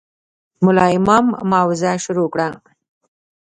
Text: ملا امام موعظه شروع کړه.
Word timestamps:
ملا 0.63 0.85
امام 0.97 1.25
موعظه 1.51 1.93
شروع 2.03 2.27
کړه. 2.33 2.47